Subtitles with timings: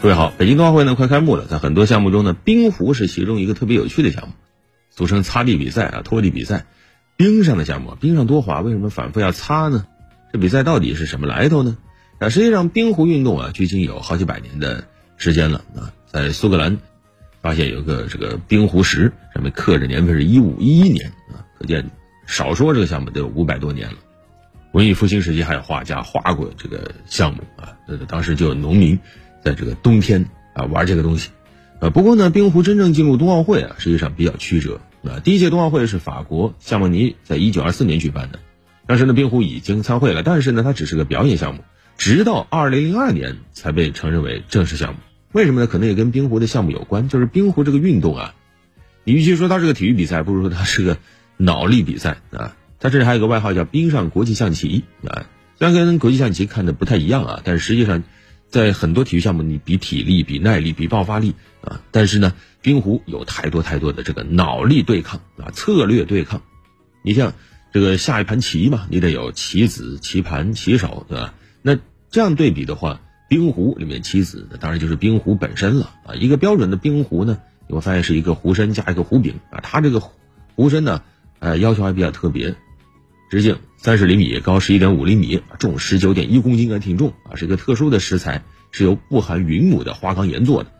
[0.00, 4.34] 各位好，北京冬奥会呢快开幕了，在很多项目中呢，冰壶是其中一个特别有趣的项目，
[4.90, 6.66] 俗称擦地比赛啊、拖地比赛。
[7.16, 9.86] 冰上的项目，冰上多滑，为什么反复要擦呢？
[10.32, 11.76] 这比赛到底是什么来头呢？
[12.20, 14.84] 啊，实际上冰壶运动啊，距今有好几百年的
[15.16, 16.78] 时间了啊，在苏格兰
[17.42, 21.90] 发现有个这个冰壶石，上面刻着年份是一五一一年啊，可见
[22.24, 23.96] 少说这个项目都有五百多年了。
[24.70, 28.96] 文艺复兴时期还有画家画过这个项目啊，呃，当时就有农民。
[29.48, 31.30] 在这个冬天啊玩这个东西，
[31.80, 35.20] 呃，不过呢，冰壶真正进入冬奥会啊，实际上比较曲折啊。
[35.24, 38.40] 第一届冬奥会是法国夏莫尼在一九二四年举办的，
[38.86, 41.62] 当时呢，冰壶已经参会了，但是呢，它只是个表演项目，
[41.96, 44.98] 直到二零零二年才被承认为正式项目。
[45.32, 45.66] 为什么呢？
[45.66, 48.34] 可能也跟冰壶的项目有关，就是冰壶这个运动啊，
[49.04, 50.98] 你与其说它是个体育比赛，不如说它是个
[51.38, 52.54] 脑力比赛啊。
[52.80, 55.24] 它这里还有个外号叫“冰上国际象棋”啊，
[55.58, 58.04] 虽然跟国际象棋看的不太一样啊，但是实际上。
[58.48, 66.42] 在很多体育项目，你比体力、比耐力、比爆发力啊，但是呢，冰壶有太多太多的这个脑力对抗啊，策略对抗。
[67.02, 67.34] 你像
[67.72, 71.34] 这个下一盘棋嘛，你得有棋子、棋盘、棋手，对吧？
[71.60, 71.78] 那
[72.10, 76.14] 这样对比的话，冰壶里面棋子，那当然就是冰壶本身了啊。
[76.14, 81.02] 一个标准的冰壶呢，你会发现是一个壶身加一个壶柄啊，它这个壶身呢，
[81.38, 82.56] 呃，要求还比较特别。
[83.28, 90.70] 直径三十厘米，高十一点五厘米，重十九点一公斤，啊，挺重啊，是一个特殊的石材，是由不含云母的花岗岩做的。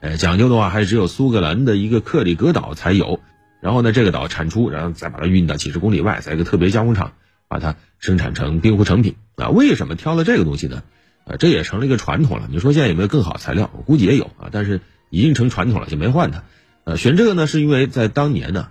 [0.00, 3.20] 哎，讲究的话，还只有苏格兰的一个克里格岛才有。
[3.62, 7.14] 然后呢，这个岛产出，然后再把它运到几十公里外，在一个特别加工厂
[7.48, 9.14] 把它生产成冰壶成品。
[9.36, 10.82] 啊，为什么挑了这个东西呢？
[11.24, 12.48] 啊，这也成了一个传统了。
[12.50, 13.70] 你说现在有没有更好的材料？
[13.74, 16.44] 我估计也有啊，但是已经成传统了，就没换它。
[16.84, 18.68] 呃，选这个呢，是因为在当年呢，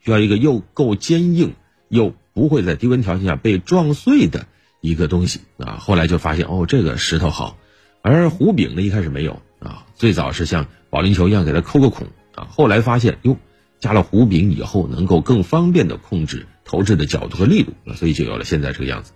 [0.00, 1.52] 需要一个又够坚硬
[1.88, 2.12] 又。
[2.34, 4.46] 不会在低温条件下被撞碎的
[4.80, 5.76] 一个东西啊！
[5.80, 7.58] 后来就发现哦，这个石头好，
[8.00, 12.48] 而壶柄呢一开始没有啊，最早是像保龄球一样给它抠个孔啊。
[12.50, 13.36] 后来发现哟，
[13.80, 19.12] 加了壶柄以后能够更方便的控制投掷的角度和力度，所以就有了现在这个样子。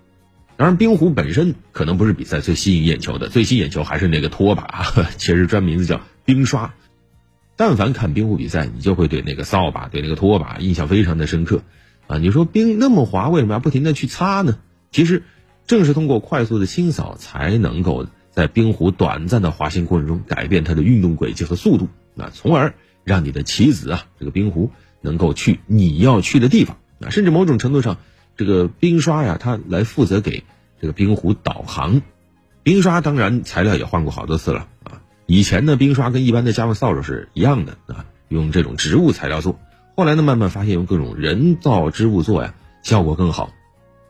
[0.58, 4.86] 当然，冰壶本身可能不是比赛最吸引眼球的，最吸引眼球还是那个拖把啊，
[5.18, 6.74] 其实专名字叫冰刷。
[7.56, 11.62] 但凡看冰壶比赛，你就会对那个扫把、对那个拖把印象非常的深刻。
[12.06, 14.58] 啊，你说冰那么滑，为什么要不停的去擦呢？
[14.92, 15.24] 其实，
[15.66, 22.74] 正是通过快速的清扫，才能够在冰壶短暂的滑行过程中改变它的运动轨迹和速度，啊，从而
[23.04, 27.98] 让你的棋子啊，这个冰壶能够去你要去的地方，啊，甚至某种程度上，
[28.36, 30.44] 这个冰刷呀，它来负责给
[30.80, 32.02] 这个冰壶导航。
[32.62, 39.58] 冰刷当然材料也换过好多次了啊，以前的，冰刷跟一般的家用扫帚是一样的啊，用这种植物材料做。
[39.96, 42.52] 后来呢，慢慢发现用各种人造织物做呀，
[42.82, 43.54] 效果更好。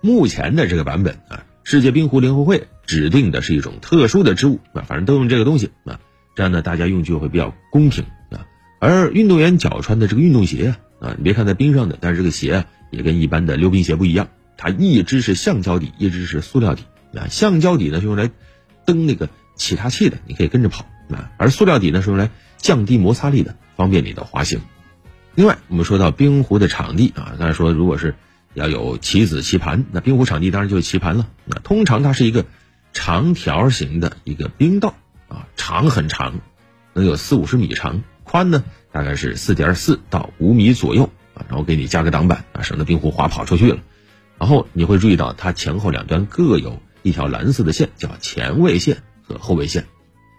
[0.01, 6.01] 目前的这个版本啊，世界冰壶联合会指定的是一种特殊的织物啊，反正都用这个东西啊，
[6.35, 8.49] 这样呢，大家用就会比较公平啊。
[8.81, 14.27] 而运动员脚穿的这个运动鞋啊，啊，你别看在冰上的，但是这个鞋啊，也跟一般的溜冰鞋不一样，
[14.57, 16.83] 它一只是橡胶底，一只是塑料底
[17.15, 17.29] 啊。
[17.31, 18.29] 橡胶底呢是用来
[18.85, 24.59] 蹬那个起踏器的，你可以跟着跑啊，而塑料底呢是用来降低摩擦力的，方便你的滑行。
[25.37, 28.15] 另外，我们说到冰壶的场地啊，刚才说如果是
[28.55, 31.29] 要有棋子、棋盘，那冰壶场地当然就是棋盘了。
[31.45, 32.47] 那通常它是一个
[32.95, 34.95] 长条形的一个冰道
[35.29, 36.41] 啊，长很长，
[36.95, 43.81] 能有四五十米长，宽呢大概是四点四到五米左右啊，然后给你加个挡板啊，省得冰壶滑跑出去了。
[44.39, 49.85] 然后你会注意到它前后两端各有一条蓝色的线，叫前卫线和后卫线。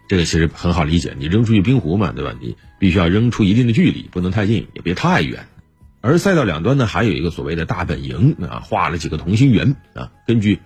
[0.08, 2.34] 这个其实很好理解，你扔出去冰壶嘛，对吧？
[2.40, 5.48] 你必须要扔出一定的距离，不能太近，也别太远。
[6.00, 10.60] 而赛道两端呢，还有一个所谓的大本营啊，画了几个同心圆啊，根据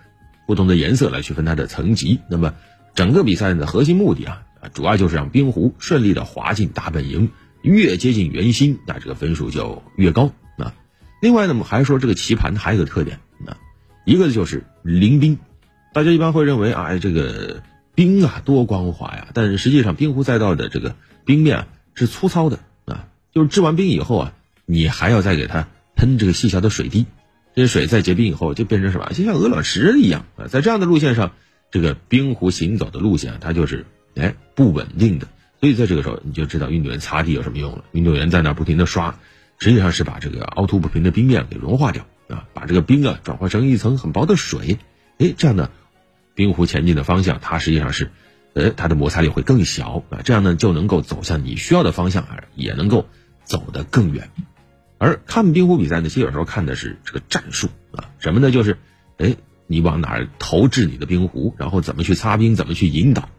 [0.45, 2.19] 不同的颜色来区分它的层级。
[2.29, 2.53] 那么
[2.93, 7.31] 整个比赛的核心目的啊，啊，主要就是让冰壶顺利的滑进大本营，
[7.63, 10.75] 越接近圆心，那这个分数就越高啊。
[11.19, 13.57] 另外呢，我们还说这个棋盘还有个特点啊，
[14.05, 15.39] 一个就是零冰，
[15.93, 17.63] 大家一般会认为啊，这个。
[18.01, 19.27] 冰啊，多光滑呀！
[19.35, 23.05] 但是实际上，冰壶赛道的这个冰面是粗糙的啊。
[23.31, 24.33] 就是制完冰以后啊，
[24.65, 27.05] 你还要再给它喷这个细小的水滴，
[27.53, 29.11] 这些水再结冰以后就变成什么？
[29.13, 30.47] 就像鹅卵石一样啊。
[30.47, 31.33] 在这样的路线上，
[31.69, 35.27] 这个冰壶行走的路线它就是哎不稳定的。
[35.59, 37.83] 所以在这个时候，你就知道运动员擦地有什么用了。
[37.91, 39.19] 运动员在那不停的刷，
[39.59, 44.79] 实际上是把这个凹凸不平的冰面给融化掉啊，把这个冰啊转化成一层很薄的水。
[45.19, 45.69] 哎，这样呢。
[46.35, 48.11] 冰壶前进的方向，它实际上是，
[48.53, 53.07] 呃，它的摩擦力会更小啊，这样呢就能够走向你需要的方向，而也能够
[53.43, 54.29] 走得更远。
[54.97, 58.51] 而看冰壶比赛呢，其实有时候看的是这个战术啊，什么呢？
[58.51, 58.77] 就是，
[59.17, 59.35] 哎，
[59.65, 63.29] 你往哪儿投掷你的冰壶，然后怎么去擦冰，怎么去引导。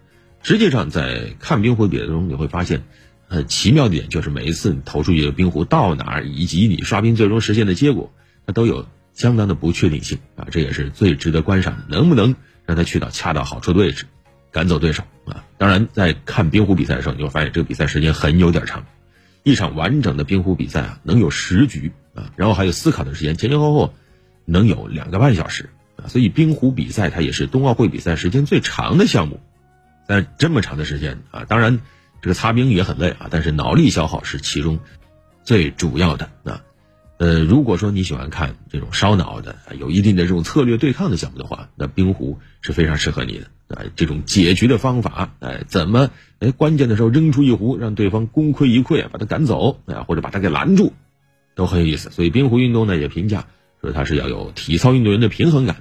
[0.43, 2.83] 实际上，在看冰壶比赛中，你会发现，
[3.29, 8.13] 很奇妙的点就是每一次你投出去的冰壶到哪儿，以及你刷冰最终实现的结果，
[8.45, 12.35] 它都有相当的不确定性啊，这也是最值得观赏的，能不能
[12.67, 14.07] 让他去到恰到好处的位置，
[14.51, 15.45] 赶走对手啊？
[15.59, 18.85] 当然，在看冰壶比赛的时候，你会发现这个比赛时间很有点长，
[19.43, 23.95] 一场完整的冰壶比赛啊，能有十局啊，然后还有思考的时间，前前后后
[24.45, 29.41] 能有两个半小时啊，所以冰壶比赛它也是冬奥会比赛时间最长的项目。
[30.09, 31.81] 在这么长的时间啊，当然
[32.21, 34.81] 这个擦冰也很累啊，但是脑力消耗是其中
[35.45, 36.63] 最主要的啊。
[37.23, 43.85] 呃，如果说你喜欢看这种烧脑的、有一定的这种策略对抗的项目的话，那冰壶是非常适合你的啊。
[43.95, 46.11] 这种解决的方法，哎，怎么
[46.41, 50.93] 哎关键的时候扔出一壶，让对方功亏一篑，把他赶走啊，或者把他给拦住，
[51.55, 52.11] 都很有意思。
[52.11, 53.47] 所以冰壶运动呢也评价
[53.81, 55.77] 说它是要有体操运动员的平衡感，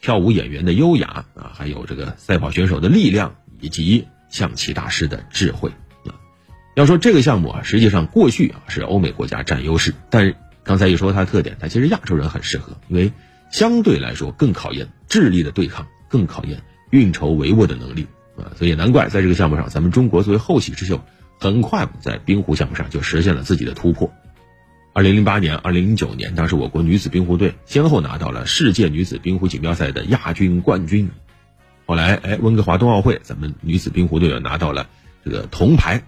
[0.00, 3.36] 跳舞演员的优雅啊，还有这个赛跑选手的力量。
[3.60, 5.70] 以及象棋大师的智慧
[6.04, 6.18] 啊，
[6.74, 13.12] 要说这个项目啊，实际上过去啊是欧美国家占优势，但刚才一说它的特点，它其实亚洲人很适合，因为
[13.50, 18.06] 相对来说更考验智力的对抗，更考验运筹帷幄的能力
[18.36, 21.00] 啊，所以难怪在这个项目上，咱们中国作为后起之秀，
[21.38, 24.12] 很快在冰壶项目上就实现了自己的突破。
[24.94, 31.10] 二零零八年、二零零九年，当时我国女子冰壶队先后拿到了世界女子冰壶锦标赛的亚军、冠军。
[31.86, 34.88] 后来，哎，温哥华冬奥会，咱们女子冰壶队又拿到了
[35.24, 36.04] 这个铜牌。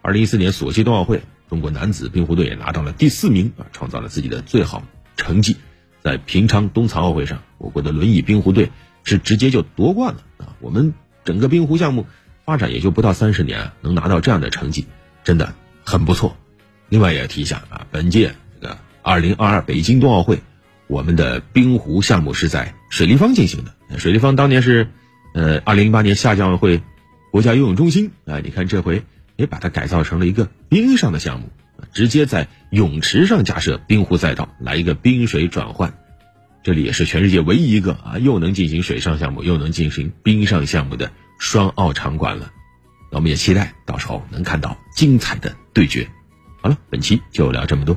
[0.00, 4.82] 二零一四年索契冬奥会，中国男子冰壶队也拿到了第四名啊，创造了自己的最好
[5.16, 5.56] 成绩。
[6.00, 8.70] 在平昌冬残奥会上，我国的轮椅冰壶队
[9.04, 10.56] 是直接就夺冠了啊！
[10.60, 10.94] 我们
[11.24, 12.06] 整个冰壶项目
[12.46, 14.86] 发展也就不到三十年，能拿到这样的成绩，
[15.24, 15.52] 真的
[15.84, 16.36] 很不错。
[16.88, 20.40] 另外也提一下啊，本届这个二零二二北京冬奥会，
[20.86, 23.98] 我们的冰壶项目是在水立方进行的。
[23.98, 24.88] 水立方当年是。
[25.32, 26.82] 呃，二零零八年夏季奥运会，
[27.30, 29.04] 国家游泳中心啊，你看这回
[29.40, 31.48] 也把它改造成了一个冰上的项目，
[31.94, 35.94] 直接在泳池上架设冰壶赛道，来一个冰水转换。
[36.62, 42.52] 这里也是全世界唯一一个啊，又能进行水上项目，又能进行冰上项目的双奥场馆了。
[43.10, 46.06] 那我们也期待到时候能看到精彩的对决。
[46.60, 47.96] 好了，本期就聊这么多。